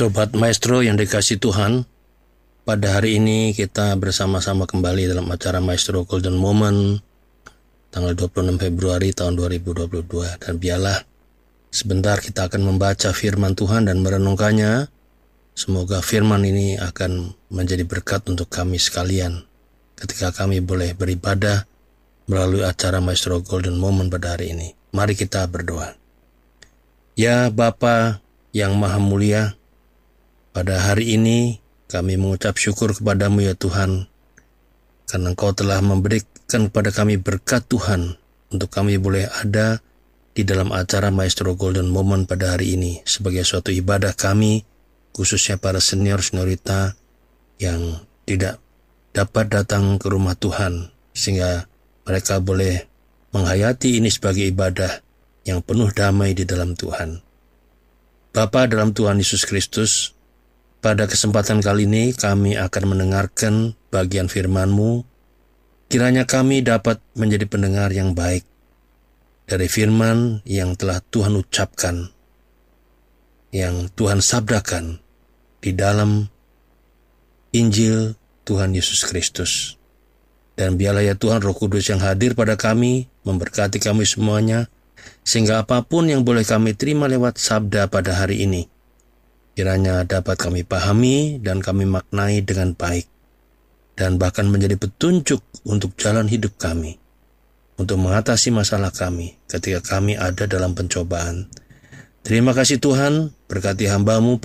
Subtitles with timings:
[0.00, 1.84] Sobat Maestro yang dikasih Tuhan,
[2.64, 7.04] pada hari ini kita bersama-sama kembali dalam acara Maestro Golden Moment
[7.92, 11.04] tanggal 26 Februari tahun 2022 dan biarlah
[11.68, 14.88] sebentar kita akan membaca firman Tuhan dan merenungkannya.
[15.52, 19.44] Semoga firman ini akan menjadi berkat untuk kami sekalian
[20.00, 21.68] ketika kami boleh beribadah
[22.24, 24.72] melalui acara Maestro Golden Moment pada hari ini.
[24.96, 25.92] Mari kita berdoa.
[27.20, 28.24] Ya Bapa
[28.56, 29.59] yang Maha Mulia,
[30.50, 31.58] pada hari ini
[31.90, 34.06] kami mengucap syukur kepadamu ya Tuhan,
[35.10, 38.18] karena Engkau telah memberikan kepada kami berkat Tuhan
[38.50, 39.82] untuk kami boleh ada
[40.30, 44.62] di dalam acara Maestro Golden Moment pada hari ini sebagai suatu ibadah kami,
[45.10, 46.94] khususnya para senior seniorita
[47.58, 48.62] yang tidak
[49.10, 51.66] dapat datang ke rumah Tuhan, sehingga
[52.06, 52.86] mereka boleh
[53.34, 55.02] menghayati ini sebagai ibadah
[55.46, 57.22] yang penuh damai di dalam Tuhan.
[58.30, 60.14] Bapa dalam Tuhan Yesus Kristus,
[60.80, 65.04] pada kesempatan kali ini kami akan mendengarkan bagian firman-Mu.
[65.92, 68.48] Kiranya kami dapat menjadi pendengar yang baik
[69.44, 72.08] dari firman yang telah Tuhan ucapkan,
[73.52, 75.02] yang Tuhan sabdakan
[75.60, 76.30] di dalam
[77.50, 78.14] Injil
[78.46, 79.74] Tuhan Yesus Kristus.
[80.54, 84.70] Dan biarlah ya Tuhan Roh Kudus yang hadir pada kami, memberkati kami semuanya,
[85.26, 88.70] sehingga apa pun yang boleh kami terima lewat sabda pada hari ini,
[89.54, 93.06] kiranya dapat kami pahami dan kami maknai dengan baik,
[93.94, 96.96] dan bahkan menjadi petunjuk untuk jalan hidup kami,
[97.76, 101.50] untuk mengatasi masalah kami ketika kami ada dalam pencobaan.
[102.20, 104.36] Terima kasih Tuhan, berkati hambamu,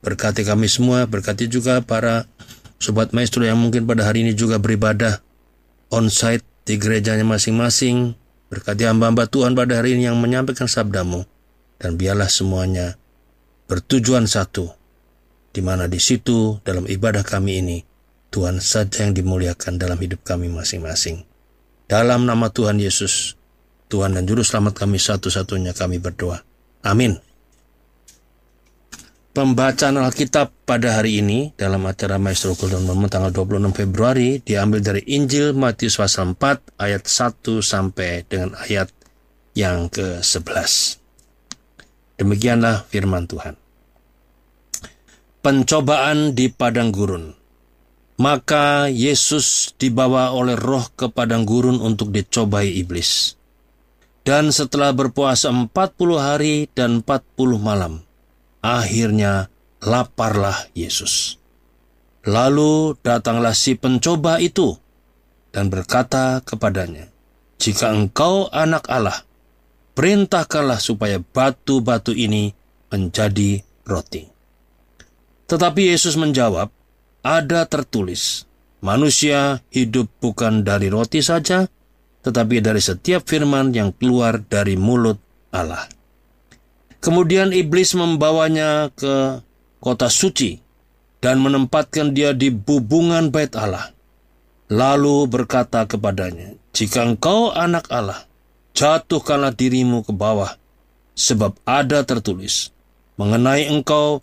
[0.00, 2.24] berkati kami semua, berkati juga para
[2.80, 5.20] sobat maestro yang mungkin pada hari ini juga beribadah
[5.92, 8.16] on-site di gerejanya masing-masing.
[8.48, 11.28] Berkati hamba-hamba Tuhan pada hari ini yang menyampaikan sabdamu.
[11.76, 12.96] Dan biarlah semuanya
[13.68, 14.72] bertujuan satu,
[15.52, 17.78] di mana di situ dalam ibadah kami ini,
[18.32, 21.24] Tuhan saja yang dimuliakan dalam hidup kami masing-masing.
[21.88, 23.36] Dalam nama Tuhan Yesus,
[23.88, 26.40] Tuhan dan Juru Selamat kami satu-satunya kami berdoa.
[26.84, 27.16] Amin.
[29.32, 35.04] Pembacaan Alkitab pada hari ini dalam acara Maestro Golden Moment tanggal 26 Februari diambil dari
[35.14, 38.90] Injil Matius pasal 4 ayat 1 sampai dengan ayat
[39.54, 41.07] yang ke-11.
[42.18, 43.54] Demikianlah firman Tuhan.
[45.38, 47.30] Pencobaan di padang gurun.
[48.18, 53.38] Maka Yesus dibawa oleh roh ke padang gurun untuk dicobai iblis.
[54.26, 55.70] Dan setelah berpuasa 40
[56.18, 58.02] hari dan 40 malam,
[58.58, 59.46] akhirnya
[59.78, 61.38] laparlah Yesus.
[62.26, 64.74] Lalu datanglah si pencoba itu
[65.54, 67.08] dan berkata kepadanya,
[67.62, 69.22] "Jika engkau anak Allah,
[69.98, 72.54] perintahkanlah supaya batu-batu ini
[72.94, 74.30] menjadi roti.
[75.50, 76.70] Tetapi Yesus menjawab,
[77.26, 78.46] ada tertulis,
[78.78, 81.66] manusia hidup bukan dari roti saja,
[82.22, 85.18] tetapi dari setiap firman yang keluar dari mulut
[85.50, 85.90] Allah.
[87.02, 89.42] Kemudian iblis membawanya ke
[89.82, 90.62] kota suci
[91.18, 93.90] dan menempatkan dia di bubungan bait Allah.
[94.70, 98.27] Lalu berkata kepadanya, "Jika engkau anak Allah,
[98.74, 100.56] jatuhkanlah dirimu ke bawah,
[101.18, 102.70] sebab ada tertulis,
[103.18, 104.22] mengenai engkau,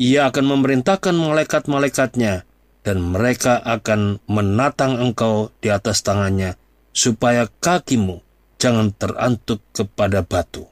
[0.00, 2.48] ia akan memerintahkan malaikat-malaikatnya,
[2.80, 6.56] dan mereka akan menatang engkau di atas tangannya,
[6.96, 8.24] supaya kakimu
[8.56, 10.64] jangan terantuk kepada batu.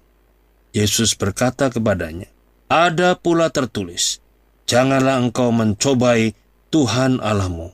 [0.73, 2.29] Yesus berkata kepadanya,
[2.69, 4.21] ada pula tertulis,
[4.69, 6.37] janganlah engkau mencobai
[6.69, 7.73] Tuhan Allahmu.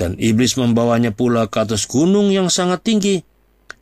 [0.00, 3.20] Dan iblis membawanya pula ke atas gunung yang sangat tinggi,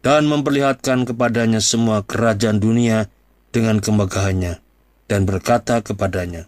[0.03, 3.11] dan memperlihatkan kepadanya semua kerajaan dunia
[3.51, 4.63] dengan kemegahannya
[5.09, 6.47] dan berkata kepadanya,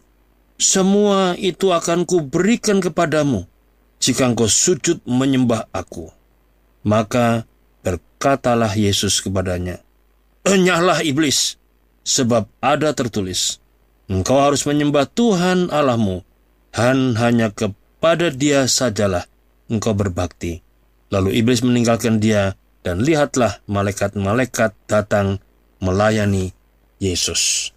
[0.60, 3.48] Semua itu akan kuberikan kepadamu
[3.98, 6.12] jika engkau sujud menyembah aku.
[6.84, 7.48] Maka
[7.80, 9.80] berkatalah Yesus kepadanya,
[10.44, 11.56] Enyahlah iblis,
[12.04, 13.60] sebab ada tertulis,
[14.10, 16.26] Engkau harus menyembah Tuhan Allahmu,
[16.74, 19.30] dan hanya kepada dia sajalah
[19.70, 20.66] engkau berbakti.
[21.14, 25.40] Lalu iblis meninggalkan dia dan lihatlah malaikat-malaikat datang
[25.80, 26.52] melayani
[27.00, 27.72] Yesus.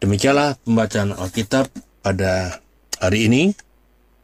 [0.00, 1.70] Demikianlah pembacaan Alkitab
[2.04, 2.60] pada
[3.00, 3.42] hari ini.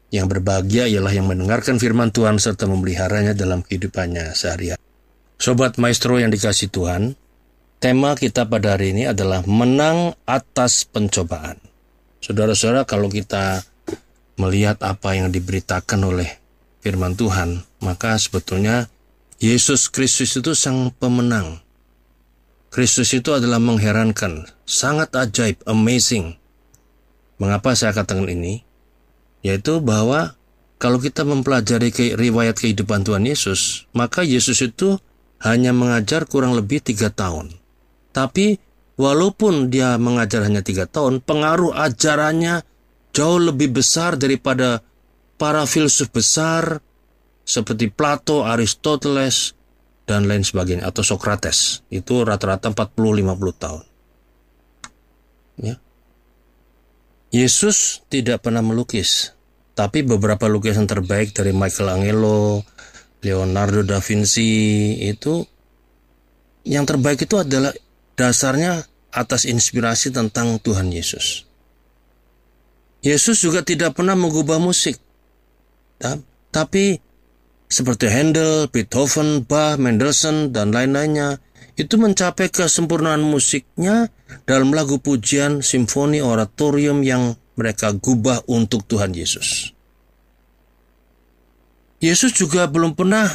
[0.09, 4.81] Yang berbahagia ialah yang mendengarkan firman Tuhan serta memeliharanya dalam kehidupannya sehari-hari.
[5.37, 7.13] Sobat Maestro yang dikasih Tuhan,
[7.77, 11.61] tema kita pada hari ini adalah menang atas pencobaan.
[12.25, 13.61] Saudara-saudara, kalau kita
[14.41, 16.41] melihat apa yang diberitakan oleh
[16.81, 18.89] firman Tuhan, maka sebetulnya
[19.39, 21.63] Yesus Kristus itu sang pemenang.
[22.75, 26.35] Kristus itu adalah mengherankan, sangat ajaib, amazing.
[27.39, 28.67] Mengapa saya katakan ini?
[29.47, 30.35] Yaitu bahwa
[30.83, 34.99] kalau kita mempelajari ke, riwayat kehidupan Tuhan Yesus, maka Yesus itu
[35.47, 37.55] hanya mengajar kurang lebih tiga tahun.
[38.11, 38.59] Tapi
[38.99, 42.67] walaupun dia mengajar hanya tiga tahun, pengaruh ajarannya
[43.15, 44.83] jauh lebih besar daripada
[45.39, 46.83] para filsuf besar
[47.49, 49.57] seperti Plato, Aristoteles,
[50.05, 51.81] dan lain sebagainya, atau Socrates.
[51.89, 53.85] Itu rata-rata 40-50 tahun.
[55.65, 55.75] Ya.
[57.33, 59.33] Yesus tidak pernah melukis,
[59.73, 62.61] tapi beberapa lukisan terbaik dari Michelangelo,
[63.25, 65.43] Leonardo da Vinci itu
[66.63, 67.75] yang terbaik itu adalah
[68.15, 71.49] dasarnya atas inspirasi tentang Tuhan Yesus.
[73.03, 74.99] Yesus juga tidak pernah mengubah musik,
[76.55, 76.99] tapi
[77.69, 81.39] seperti Handel, Beethoven, Bach, Mendelssohn, dan lain-lainnya,
[81.79, 84.11] itu mencapai kesempurnaan musiknya
[84.49, 89.77] dalam lagu pujian, simfoni, oratorium yang mereka gubah untuk Tuhan Yesus.
[92.03, 93.27] Yesus juga belum pernah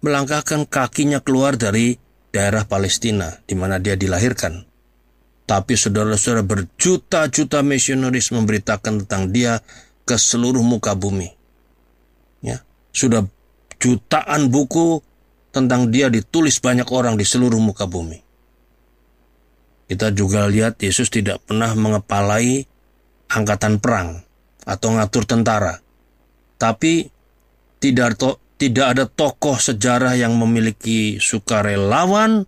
[0.00, 1.96] melangkahkan kakinya keluar dari
[2.32, 4.64] daerah Palestina di mana dia dilahirkan.
[5.48, 9.64] Tapi saudara-saudara berjuta-juta misionaris memberitakan tentang dia
[10.04, 11.32] ke seluruh muka bumi.
[12.44, 12.60] Ya,
[12.92, 13.24] sudah
[13.78, 15.00] jutaan buku
[15.54, 18.20] tentang dia ditulis banyak orang di seluruh muka bumi.
[19.88, 22.60] Kita juga lihat Yesus tidak pernah mengepalai
[23.32, 24.20] angkatan perang
[24.68, 25.80] atau ngatur tentara.
[26.60, 27.08] Tapi
[27.80, 32.44] tidak to, tidak ada tokoh sejarah yang memiliki sukarelawan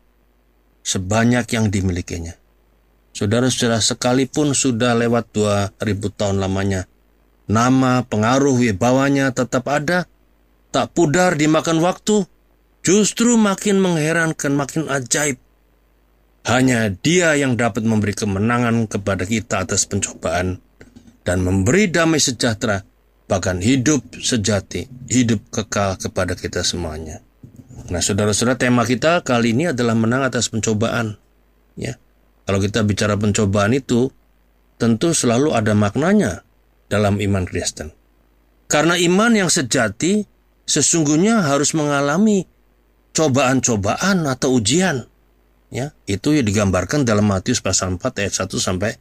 [0.85, 2.37] sebanyak yang dimilikinya.
[3.17, 5.81] Saudara-saudara sekalipun sudah lewat 2000
[6.19, 6.87] tahun lamanya,
[7.49, 10.06] nama, pengaruh, wibawanya tetap ada,
[10.70, 12.26] tak pudar dimakan waktu,
[12.87, 15.38] justru makin mengherankan, makin ajaib.
[16.46, 20.62] Hanya dia yang dapat memberi kemenangan kepada kita atas pencobaan
[21.20, 22.81] dan memberi damai sejahtera,
[23.28, 27.20] bahkan hidup sejati, hidup kekal kepada kita semuanya.
[27.90, 31.19] Nah, saudara-saudara, tema kita kali ini adalah menang atas pencobaan.
[31.75, 31.99] Ya,
[32.46, 34.08] kalau kita bicara pencobaan itu,
[34.81, 36.46] tentu selalu ada maknanya
[36.88, 37.93] dalam iman Kristen.
[38.70, 40.30] Karena iman yang sejati
[40.70, 42.46] sesungguhnya harus mengalami
[43.11, 45.11] cobaan-cobaan atau ujian.
[45.70, 48.94] Ya, itu yang digambarkan dalam Matius pasal 4 ayat 1 sampai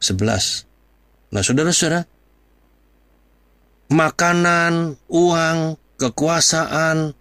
[0.00, 0.64] 11.
[1.32, 2.04] Nah, saudara-saudara,
[3.88, 5.58] makanan, uang,
[5.96, 7.16] kekuasaan,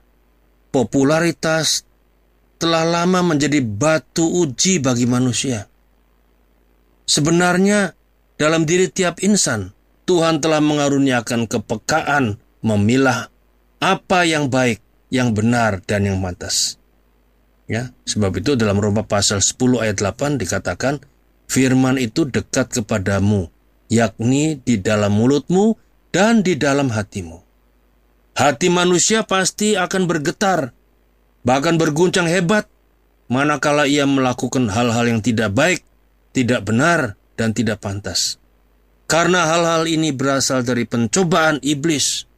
[0.76, 1.88] popularitas
[2.60, 5.72] telah lama menjadi batu uji bagi manusia.
[7.08, 7.96] Sebenarnya,
[8.36, 9.72] dalam diri tiap insan,
[10.04, 13.31] Tuhan telah mengaruniakan kepekaan memilah
[13.82, 14.78] apa yang baik,
[15.10, 16.78] yang benar, dan yang pantas.
[17.66, 21.02] Ya, sebab itu dalam Roma pasal 10 ayat 8 dikatakan,
[21.50, 23.50] firman itu dekat kepadamu,
[23.90, 25.76] yakni di dalam mulutmu
[26.14, 27.42] dan di dalam hatimu.
[28.38, 30.78] Hati manusia pasti akan bergetar,
[31.42, 32.70] bahkan berguncang hebat,
[33.28, 35.82] manakala ia melakukan hal-hal yang tidak baik,
[36.38, 38.38] tidak benar, dan tidak pantas.
[39.10, 42.31] Karena hal-hal ini berasal dari pencobaan iblis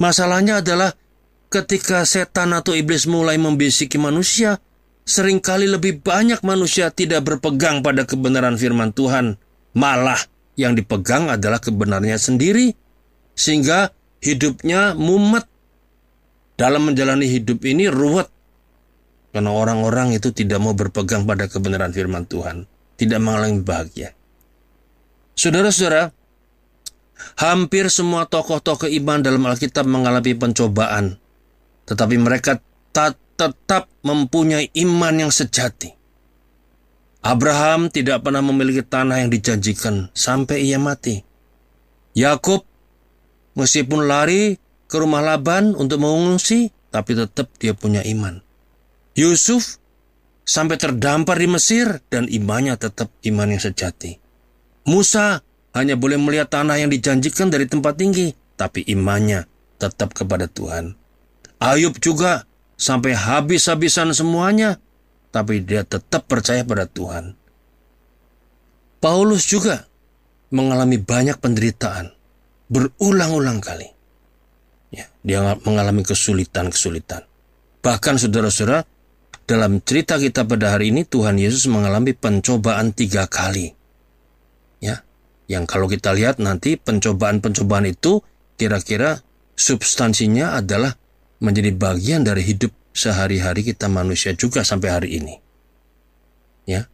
[0.00, 0.92] Masalahnya adalah
[1.52, 4.56] ketika setan atau iblis mulai membisiki manusia,
[5.04, 9.36] sering kali lebih banyak manusia tidak berpegang pada kebenaran firman Tuhan.
[9.76, 10.20] Malah
[10.56, 12.72] yang dipegang adalah kebenarannya sendiri,
[13.36, 15.48] sehingga hidupnya mumet.
[16.52, 18.28] Dalam menjalani hidup ini ruwet.
[19.32, 22.68] Karena orang-orang itu tidak mau berpegang pada kebenaran firman Tuhan.
[23.00, 24.12] Tidak mengalami bahagia.
[25.32, 26.12] Saudara-saudara,
[27.38, 31.16] Hampir semua tokoh-tokoh iman dalam Alkitab mengalami pencobaan,
[31.88, 32.60] tetapi mereka
[32.92, 35.90] tetap mempunyai iman yang sejati.
[37.22, 41.22] Abraham tidak pernah memiliki tanah yang dijanjikan sampai ia mati.
[42.18, 42.66] Yakub
[43.54, 44.58] meskipun lari
[44.90, 48.42] ke rumah Laban untuk mengungsi, tapi tetap dia punya iman.
[49.14, 49.80] Yusuf
[50.42, 54.18] sampai terdampar di Mesir dan imannya tetap iman yang sejati.
[54.82, 55.40] Musa
[55.72, 59.48] hanya boleh melihat tanah yang dijanjikan dari tempat tinggi, tapi imannya
[59.80, 60.94] tetap kepada Tuhan.
[61.58, 62.44] Ayub juga
[62.76, 64.78] sampai habis-habisan semuanya,
[65.32, 67.34] tapi dia tetap percaya pada Tuhan.
[69.02, 69.88] Paulus juga
[70.54, 72.14] mengalami banyak penderitaan
[72.70, 73.88] berulang-ulang kali.
[74.92, 77.24] Ya, dia mengalami kesulitan-kesulitan.
[77.82, 78.84] Bahkan saudara-saudara,
[79.48, 83.74] dalam cerita kita pada hari ini Tuhan Yesus mengalami pencobaan tiga kali.
[84.78, 85.02] Ya,
[85.50, 88.22] yang kalau kita lihat nanti pencobaan-pencobaan itu
[88.56, 89.20] kira-kira
[89.58, 90.94] substansinya adalah
[91.42, 95.34] menjadi bagian dari hidup sehari-hari kita manusia juga sampai hari ini.
[96.68, 96.86] Ya.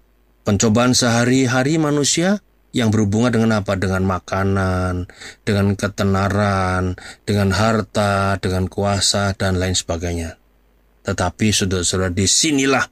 [0.49, 2.41] Pencobaan sehari-hari manusia
[2.73, 3.77] yang berhubungan dengan apa?
[3.77, 5.13] Dengan makanan,
[5.45, 6.97] dengan ketenaran,
[7.29, 10.41] dengan harta, dengan kuasa, dan lain sebagainya.
[11.05, 12.85] Tetapi saudara-saudara, di sinilah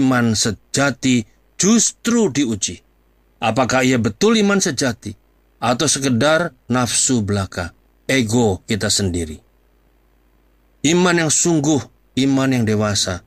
[0.00, 1.24] iman sejati
[1.60, 2.80] justru diuji.
[3.44, 5.12] Apakah ia betul iman sejati?
[5.60, 7.76] Atau sekedar nafsu belaka,
[8.08, 9.36] ego kita sendiri.
[10.80, 11.76] Iman yang sungguh,
[12.24, 13.20] iman yang dewasa,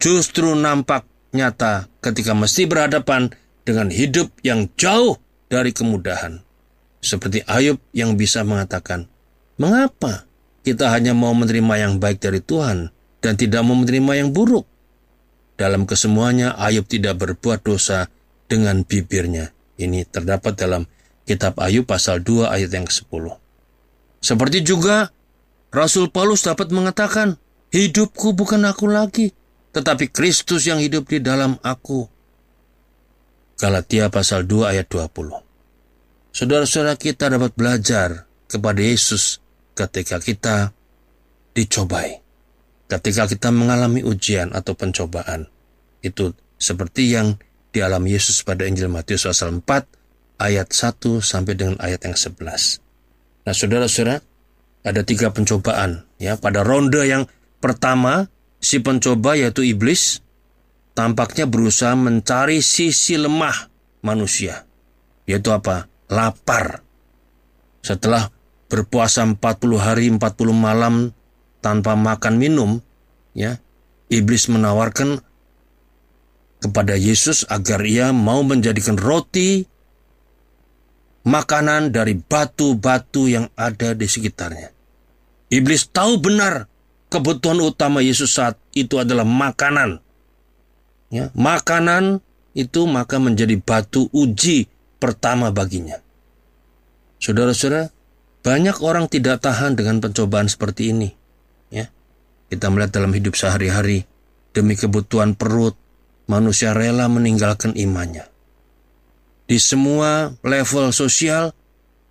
[0.00, 1.04] justru nampak
[1.36, 3.28] nyata ketika mesti berhadapan
[3.68, 5.20] dengan hidup yang jauh
[5.52, 6.40] dari kemudahan.
[7.04, 9.04] Seperti Ayub yang bisa mengatakan,
[9.60, 10.24] "Mengapa
[10.64, 12.88] kita hanya mau menerima yang baik dari Tuhan
[13.20, 14.64] dan tidak mau menerima yang buruk?"
[15.60, 18.08] Dalam kesemuanya Ayub tidak berbuat dosa
[18.48, 19.57] dengan bibirnya.
[19.78, 20.82] Ini terdapat dalam
[21.22, 23.24] kitab Ayub pasal 2 ayat yang ke-10.
[24.18, 25.14] Seperti juga
[25.70, 27.38] Rasul Paulus dapat mengatakan,
[27.70, 29.30] "Hidupku bukan aku lagi,
[29.70, 32.10] tetapi Kristus yang hidup di dalam aku."
[33.58, 35.42] Galatia pasal 2 ayat 20.
[36.34, 39.38] Saudara-saudara kita dapat belajar kepada Yesus
[39.74, 40.70] ketika kita
[41.54, 42.22] dicobai.
[42.88, 45.50] Ketika kita mengalami ujian atau pencobaan.
[46.00, 47.36] Itu seperti yang
[47.72, 52.80] dialami Yesus pada Injil Matius pasal 4 ayat 1 sampai dengan ayat yang 11.
[53.44, 54.20] Nah, saudara-saudara,
[54.86, 57.26] ada tiga pencobaan ya pada ronde yang
[57.58, 58.30] pertama
[58.62, 60.22] si pencoba yaitu iblis
[60.96, 63.70] tampaknya berusaha mencari sisi lemah
[64.02, 64.66] manusia.
[65.28, 65.86] Yaitu apa?
[66.08, 66.82] Lapar.
[67.84, 68.32] Setelah
[68.66, 69.38] berpuasa 40
[69.78, 70.18] hari 40
[70.56, 71.14] malam
[71.62, 72.70] tanpa makan minum,
[73.36, 73.60] ya,
[74.10, 75.20] iblis menawarkan
[76.58, 79.62] kepada Yesus agar ia mau menjadikan roti
[81.22, 84.74] makanan dari batu-batu yang ada di sekitarnya.
[85.48, 86.68] Iblis tahu benar
[87.08, 90.02] kebutuhan utama Yesus saat itu adalah makanan
[91.12, 92.20] ya, makanan
[92.52, 96.00] itu maka menjadi batu uji pertama baginya.
[97.18, 97.90] Saudara-saudara,
[98.42, 101.10] banyak orang tidak tahan dengan pencobaan seperti ini.
[101.68, 101.90] Ya,
[102.48, 104.06] kita melihat dalam hidup sehari-hari
[104.54, 105.74] demi kebutuhan perut,
[106.28, 108.28] manusia rela meninggalkan imannya.
[109.48, 111.56] Di semua level sosial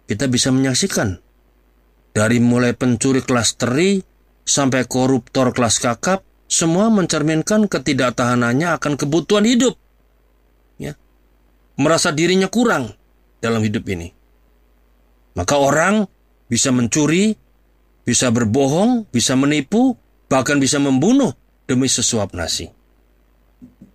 [0.09, 1.21] kita bisa menyaksikan
[2.17, 4.01] dari mulai pencuri kelas teri
[4.41, 9.77] sampai koruptor kelas kakap semua mencerminkan ketidaktahanannya akan kebutuhan hidup.
[10.81, 10.97] Ya.
[11.77, 12.95] Merasa dirinya kurang
[13.37, 14.09] dalam hidup ini.
[15.37, 16.09] Maka orang
[16.49, 17.37] bisa mencuri,
[18.01, 19.93] bisa berbohong, bisa menipu,
[20.25, 21.35] bahkan bisa membunuh
[21.69, 22.76] demi sesuap nasi.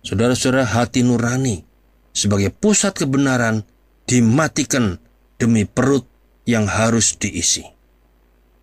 [0.03, 1.63] Saudara-saudara, hati nurani
[2.11, 3.63] sebagai pusat kebenaran
[4.03, 4.99] dimatikan
[5.39, 6.05] demi perut
[6.43, 7.63] yang harus diisi.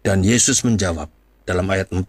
[0.01, 1.09] Dan Yesus menjawab
[1.45, 2.05] dalam ayat 4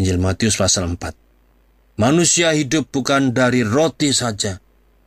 [0.00, 2.00] Injil Matius pasal 4.
[2.00, 4.56] Manusia hidup bukan dari roti saja,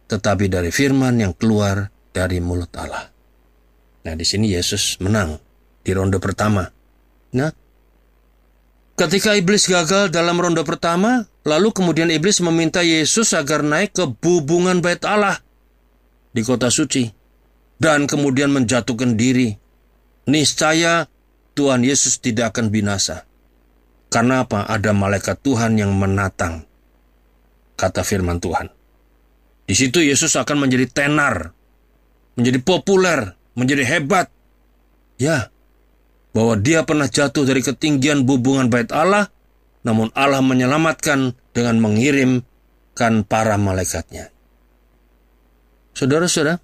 [0.06, 3.10] tetapi dari firman yang keluar dari mulut Allah.
[4.06, 5.42] Nah, di sini Yesus menang
[5.82, 6.70] di ronde pertama.
[7.34, 7.50] Nah,
[8.94, 14.80] ketika iblis gagal dalam ronde pertama, lalu kemudian iblis meminta Yesus agar naik ke bubungan
[14.80, 15.40] bait Allah
[16.34, 17.08] di kota suci
[17.78, 19.60] dan kemudian menjatuhkan diri.
[20.24, 21.12] Niscaya
[21.52, 23.28] Tuhan Yesus tidak akan binasa.
[24.08, 24.64] Karena apa?
[24.72, 26.64] Ada malaikat Tuhan yang menatang.
[27.76, 28.72] Kata firman Tuhan.
[29.68, 31.52] Di situ Yesus akan menjadi tenar,
[32.40, 34.32] menjadi populer, menjadi hebat.
[35.20, 35.52] Ya,
[36.32, 39.28] bahwa dia pernah jatuh dari ketinggian bubungan bait Allah,
[39.84, 44.32] namun Allah menyelamatkan dengan mengirimkan para malaikatnya.
[45.94, 46.58] Saudara-saudara,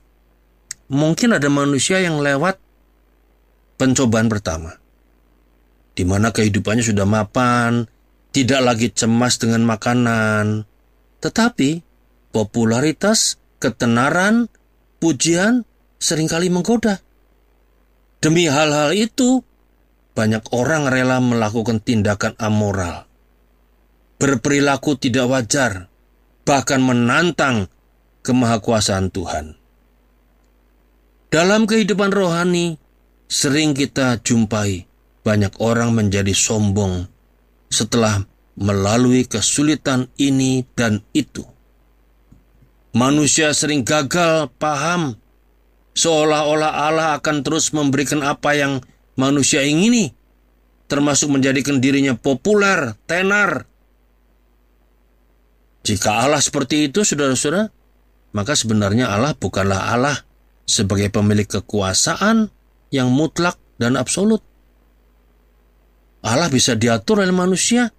[0.90, 2.58] mungkin ada manusia yang lewat
[3.78, 4.80] pencobaan pertama
[6.00, 7.84] di mana kehidupannya sudah mapan,
[8.32, 10.64] tidak lagi cemas dengan makanan.
[11.20, 11.84] Tetapi
[12.32, 14.48] popularitas, ketenaran,
[15.04, 15.68] pujian
[16.00, 17.04] sering kali menggoda.
[18.24, 19.44] Demi hal-hal itu,
[20.16, 23.09] banyak orang rela melakukan tindakan amoral.
[24.20, 25.88] Berperilaku tidak wajar,
[26.44, 27.72] bahkan menantang
[28.28, 29.56] kemahakuasaan Tuhan.
[31.32, 32.76] Dalam kehidupan rohani,
[33.32, 34.84] sering kita jumpai
[35.24, 37.08] banyak orang menjadi sombong
[37.72, 38.26] setelah
[38.60, 41.48] melalui kesulitan ini dan itu.
[42.92, 45.16] Manusia sering gagal paham
[45.94, 48.84] seolah-olah Allah akan terus memberikan apa yang
[49.14, 50.12] manusia ingini,
[50.90, 53.69] termasuk menjadikan dirinya populer, tenar.
[55.90, 57.74] Jika Allah seperti itu, saudara-saudara,
[58.38, 60.22] maka sebenarnya Allah bukanlah Allah
[60.70, 62.54] sebagai pemilik kekuasaan
[62.94, 64.46] yang mutlak dan absolut.
[66.22, 67.90] Allah bisa diatur oleh manusia.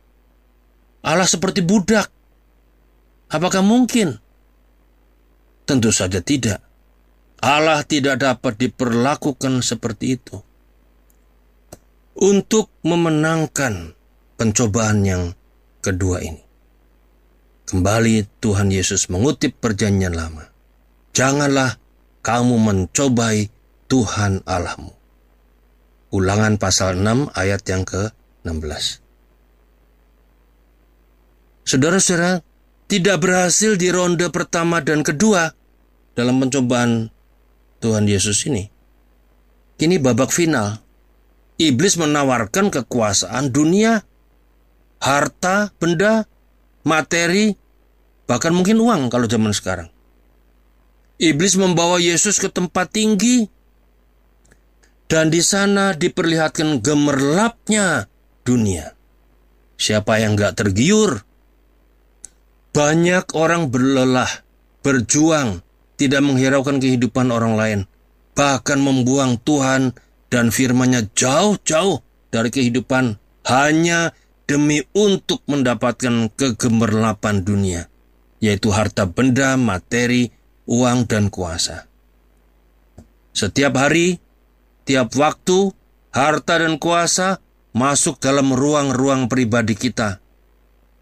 [1.03, 2.07] Allah seperti budak.
[3.27, 4.23] Apakah mungkin?
[5.67, 6.63] Tentu saja tidak.
[7.43, 10.39] Allah tidak dapat diperlakukan seperti itu.
[12.15, 13.99] Untuk memenangkan
[14.39, 15.35] pencobaan yang
[15.83, 16.50] kedua ini.
[17.71, 20.51] Kembali Tuhan Yesus mengutip perjanjian lama.
[21.15, 21.79] Janganlah
[22.19, 23.47] kamu mencobai
[23.87, 24.91] Tuhan Allahmu.
[26.11, 28.99] Ulangan pasal 6 ayat yang ke-16.
[31.63, 32.43] Saudara-saudara,
[32.91, 35.55] tidak berhasil di ronde pertama dan kedua
[36.19, 37.15] dalam pencobaan
[37.79, 38.67] Tuhan Yesus ini.
[39.79, 40.83] Kini babak final.
[41.55, 44.03] Iblis menawarkan kekuasaan dunia,
[44.99, 46.27] harta, benda,
[46.87, 47.53] materi,
[48.25, 49.89] bahkan mungkin uang kalau zaman sekarang.
[51.21, 53.45] Iblis membawa Yesus ke tempat tinggi
[55.11, 58.09] dan di sana diperlihatkan gemerlapnya
[58.47, 58.97] dunia.
[59.77, 61.27] Siapa yang gak tergiur?
[62.71, 64.31] Banyak orang berlelah,
[64.81, 65.61] berjuang,
[65.99, 67.81] tidak menghiraukan kehidupan orang lain,
[68.33, 69.93] bahkan membuang Tuhan
[70.31, 73.19] dan firman-Nya jauh-jauh dari kehidupan
[73.51, 74.15] hanya
[74.51, 77.87] demi untuk mendapatkan kegemerlapan dunia,
[78.43, 80.35] yaitu harta benda, materi,
[80.67, 81.87] uang, dan kuasa.
[83.31, 84.19] Setiap hari
[84.83, 85.71] tiap waktu,
[86.11, 87.39] harta dan kuasa
[87.71, 90.19] masuk dalam ruang-ruang pribadi kita.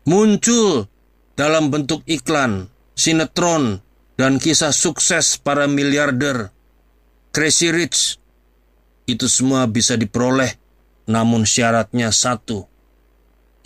[0.05, 0.85] Muncul
[1.33, 3.81] dalam bentuk iklan, sinetron,
[4.21, 6.53] dan kisah sukses para miliarder.
[7.33, 8.21] Crazy Rich,
[9.09, 10.53] itu semua bisa diperoleh,
[11.09, 12.69] namun syaratnya satu,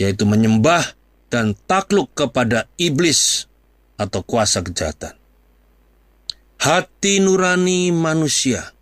[0.03, 0.83] yaitu menyembah
[1.31, 3.47] dan takluk kepada iblis
[3.95, 5.15] atau kuasa kejahatan.
[6.59, 8.75] Hati nurani manusia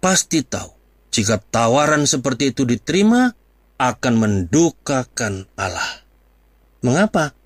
[0.00, 0.72] pasti tahu
[1.12, 3.32] jika tawaran seperti itu diterima
[3.76, 6.02] akan mendukakan Allah.
[6.82, 7.36] Mengapa?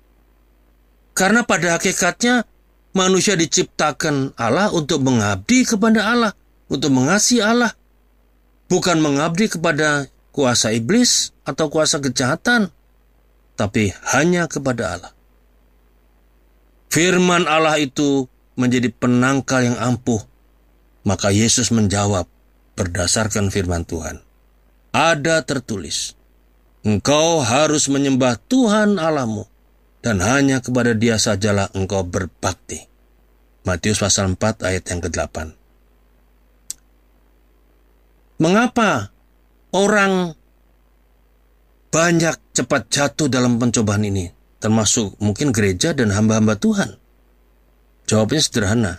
[1.13, 2.47] Karena pada hakikatnya
[2.93, 6.31] manusia diciptakan Allah untuk mengabdi kepada Allah,
[6.69, 7.73] untuk mengasihi Allah,
[8.69, 12.67] bukan mengabdi kepada kuasa iblis atau kuasa kejahatan,
[13.55, 15.13] tapi hanya kepada Allah.
[16.91, 18.27] Firman Allah itu
[18.59, 20.19] menjadi penangkal yang ampuh.
[21.07, 22.27] Maka Yesus menjawab,
[22.75, 24.19] berdasarkan firman Tuhan.
[24.91, 26.17] Ada tertulis,
[26.87, 29.43] Engkau harus menyembah Tuhan Allahmu,
[29.99, 32.87] dan hanya kepada dia sajalah engkau berbakti.
[33.67, 35.51] Matius pasal 4 ayat yang ke-8.
[38.39, 39.11] Mengapa
[39.75, 40.31] orang
[41.97, 44.29] banyak cepat jatuh dalam pencobaan ini,
[44.61, 46.93] termasuk mungkin gereja dan hamba-hamba Tuhan?
[48.05, 48.93] Jawabnya sederhana,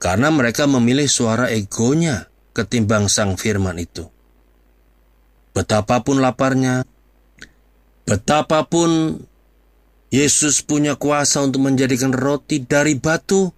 [0.00, 2.24] karena mereka memilih suara egonya
[2.56, 4.08] ketimbang sang firman itu.
[5.52, 6.88] Betapapun laparnya,
[8.08, 9.20] betapapun
[10.08, 13.52] Yesus punya kuasa untuk menjadikan roti dari batu,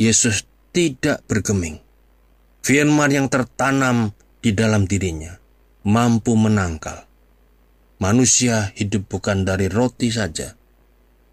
[0.00, 1.76] Yesus tidak bergeming.
[2.64, 5.36] Firman yang tertanam di dalam dirinya
[5.84, 7.09] mampu menangkal.
[8.00, 10.56] Manusia hidup bukan dari roti saja,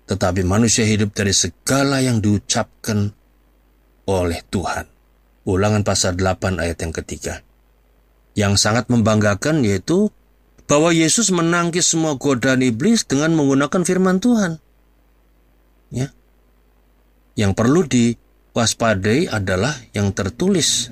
[0.03, 3.15] tetapi manusia hidup dari segala yang diucapkan
[4.03, 4.83] oleh Tuhan.
[5.47, 7.39] Ulangan pasal 8 ayat yang ketiga.
[8.35, 10.11] Yang sangat membanggakan yaitu
[10.67, 14.59] bahwa Yesus menangkis semua godaan iblis dengan menggunakan firman Tuhan.
[15.87, 16.11] Ya.
[17.39, 20.91] Yang perlu diwaspadai adalah yang tertulis.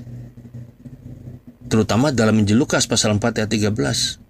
[1.68, 4.25] Terutama dalam Injil Lukas pasal 4 ayat 13.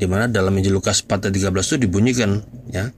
[0.00, 2.40] Di mana dalam Injil Lukas 4 ayat 13 itu dibunyikan
[2.72, 2.88] ya.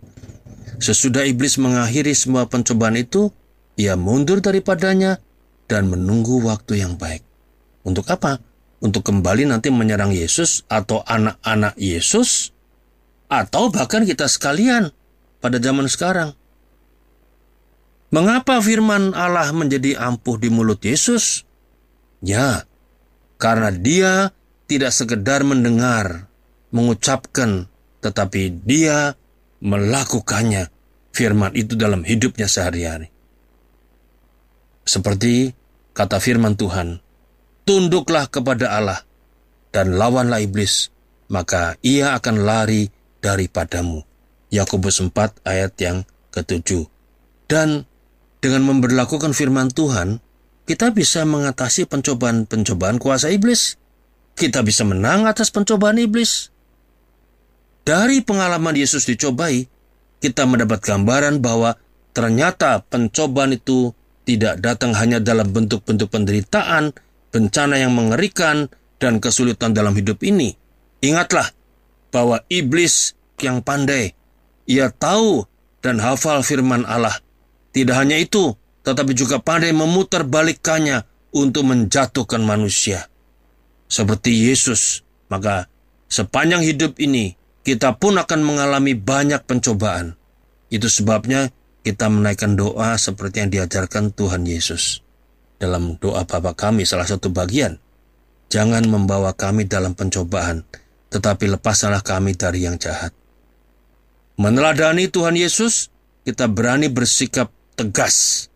[0.78, 3.34] Sesudah iblis mengakhiri semua pencobaan itu,
[3.74, 5.18] ia mundur daripadanya
[5.66, 7.26] dan menunggu waktu yang baik.
[7.82, 8.38] Untuk apa?
[8.82, 12.54] Untuk kembali nanti menyerang Yesus atau anak-anak Yesus
[13.26, 14.90] atau bahkan kita sekalian
[15.42, 16.34] pada zaman sekarang.
[18.12, 21.48] Mengapa firman Allah menjadi ampuh di mulut Yesus?
[22.20, 22.68] Ya,
[23.40, 24.36] karena dia
[24.68, 26.28] tidak sekedar mendengar,
[26.72, 27.68] mengucapkan,
[28.00, 29.14] tetapi dia
[29.62, 30.72] melakukannya
[31.14, 33.12] firman itu dalam hidupnya sehari-hari.
[34.82, 35.54] Seperti
[35.94, 36.98] kata firman Tuhan,
[37.62, 39.00] tunduklah kepada Allah
[39.70, 40.90] dan lawanlah iblis,
[41.30, 42.90] maka ia akan lari
[43.22, 44.02] daripadamu.
[44.52, 46.85] Yakobus 4 ayat yang ketujuh.
[47.48, 47.88] Dan
[48.42, 50.20] dengan memberlakukan firman Tuhan,
[50.68, 53.80] kita bisa mengatasi pencobaan-pencobaan kuasa iblis.
[54.37, 56.51] Kita bisa menang atas pencobaan iblis.
[57.82, 59.66] Dari pengalaman Yesus dicobai,
[60.22, 61.74] kita mendapat gambaran bahwa
[62.14, 63.90] ternyata pencobaan itu
[64.22, 66.94] tidak datang hanya dalam bentuk-bentuk penderitaan,
[67.34, 68.70] bencana yang mengerikan,
[69.02, 70.54] dan kesulitan dalam hidup ini.
[71.02, 71.50] Ingatlah
[72.14, 74.14] bahwa iblis yang pandai,
[74.70, 75.42] ia tahu
[75.82, 77.18] dan hafal firman Allah.
[77.74, 78.54] Tidak hanya itu,
[78.86, 81.02] tetapi juga pandai memutar balikannya
[81.34, 83.10] untuk menjatuhkan manusia.
[83.90, 85.66] Seperti Yesus, maka
[86.06, 90.18] sepanjang hidup ini kita pun akan mengalami banyak pencobaan.
[90.70, 91.51] Itu sebabnya
[91.83, 95.03] kita menaikkan doa seperti yang diajarkan Tuhan Yesus.
[95.59, 97.79] Dalam doa Bapa kami salah satu bagian,
[98.51, 100.66] jangan membawa kami dalam pencobaan,
[101.11, 103.14] tetapi lepaslah kami dari yang jahat.
[104.38, 105.92] Meneladani Tuhan Yesus,
[106.27, 108.48] kita berani bersikap tegas,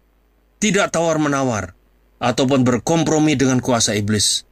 [0.58, 1.76] tidak tawar-menawar,
[2.16, 4.45] ataupun berkompromi dengan kuasa iblis.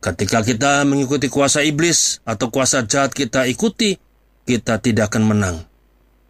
[0.00, 4.00] Ketika kita mengikuti kuasa iblis atau kuasa jahat kita ikuti,
[4.48, 5.56] kita tidak akan menang.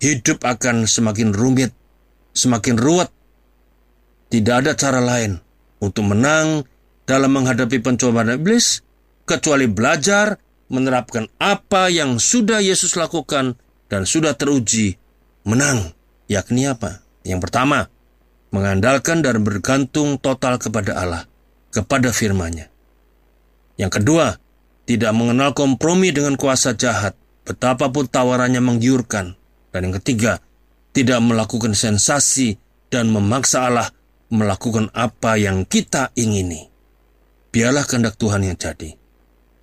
[0.03, 1.71] Hidup akan semakin rumit,
[2.35, 3.15] semakin ruwet.
[4.31, 5.39] Tidak ada cara lain
[5.79, 6.67] untuk menang
[7.07, 8.83] dalam menghadapi pencobaan iblis,
[9.27, 10.39] kecuali belajar
[10.71, 13.59] menerapkan apa yang sudah Yesus lakukan
[13.91, 14.99] dan sudah teruji
[15.47, 15.95] menang.
[16.31, 17.03] Yakni apa?
[17.27, 17.91] Yang pertama,
[18.55, 21.27] mengandalkan dan bergantung total kepada Allah,
[21.75, 22.70] kepada firman-Nya.
[23.81, 24.37] Yang kedua,
[24.85, 27.17] tidak mengenal kompromi dengan kuasa jahat,
[27.49, 29.41] betapapun tawarannya menggiurkan.
[29.73, 30.45] Dan yang ketiga,
[30.93, 32.61] tidak melakukan sensasi
[32.93, 33.89] dan memaksa Allah
[34.29, 36.69] melakukan apa yang kita ingini.
[37.49, 38.95] Biarlah kehendak Tuhan yang jadi.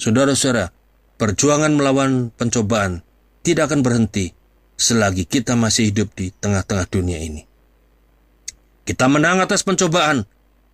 [0.01, 0.73] Saudara-saudara,
[1.21, 3.05] perjuangan melawan pencobaan
[3.45, 4.33] tidak akan berhenti
[4.77, 7.45] selagi kita masih hidup di tengah-tengah dunia ini.
[8.83, 10.23] Kita menang atas pencobaan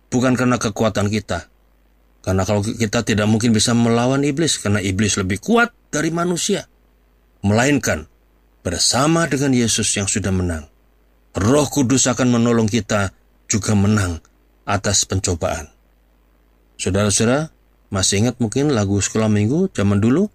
[0.08, 1.50] bukan karena kekuatan kita,
[2.24, 6.64] karena kalau kita tidak mungkin bisa melawan iblis, karena iblis lebih kuat dari manusia.
[7.44, 8.08] Melainkan
[8.64, 10.64] bersama dengan Yesus yang sudah menang.
[11.36, 13.12] Roh Kudus akan menolong kita
[13.44, 14.24] juga menang
[14.64, 15.68] atas pencobaan.
[16.80, 17.52] Saudara-saudara,
[17.92, 20.32] masih ingat mungkin lagu sekolah minggu zaman dulu?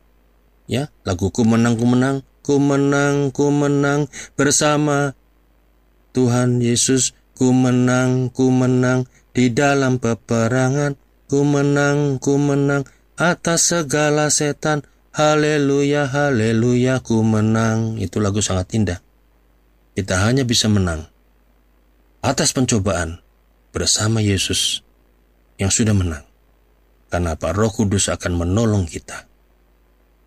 [0.70, 4.06] Ya, lagu ku menang, ku menang, ku menang, ku menang
[4.38, 5.18] bersama
[6.14, 14.34] Tuhan Yesus, ku menang, ku menang di dalam peperangan Ku menang, ku menang atas segala
[14.34, 14.82] setan.
[15.14, 18.02] Haleluya, haleluya, ku menang.
[18.02, 19.00] Itu lagu sangat indah.
[19.94, 21.06] Kita hanya bisa menang
[22.26, 23.22] atas pencobaan
[23.70, 24.82] bersama Yesus
[25.62, 26.26] yang sudah menang.
[27.14, 29.30] Karena Pak Roh Kudus akan menolong kita.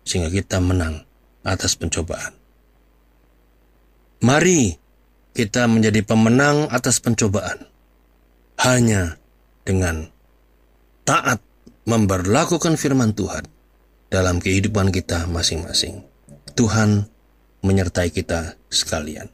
[0.07, 1.03] Sehingga kita menang
[1.43, 2.31] atas pencobaan.
[4.23, 4.79] Mari
[5.35, 7.67] kita menjadi pemenang atas pencobaan.
[8.61, 9.19] Hanya
[9.67, 10.12] dengan
[11.03, 11.39] taat
[11.83, 13.43] memberlakukan firman Tuhan
[14.07, 16.05] dalam kehidupan kita masing-masing.
[16.53, 17.09] Tuhan
[17.65, 19.32] menyertai kita sekalian.